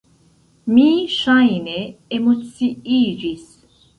[0.77, 0.85] Mi,
[1.17, 1.75] ŝajne,
[2.19, 3.47] emociiĝis.